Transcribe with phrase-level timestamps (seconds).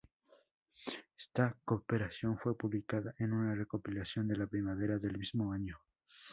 [1.15, 5.77] Esta cooperación fue publicada en una recopilación en la primavera del mismo año.